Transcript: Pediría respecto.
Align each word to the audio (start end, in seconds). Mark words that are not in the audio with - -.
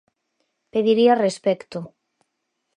Pediría 0.73 1.13
respecto. 1.25 1.77